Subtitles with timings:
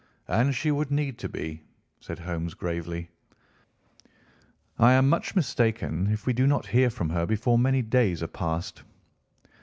[0.29, 1.61] "And she would need to be,"
[1.99, 3.07] said Holmes gravely.
[4.79, 8.27] "I am much mistaken if we do not hear from her before many days are
[8.27, 8.81] past."